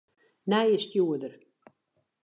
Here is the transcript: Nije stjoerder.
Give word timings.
Nije 0.53 0.77
stjoerder. 0.85 1.35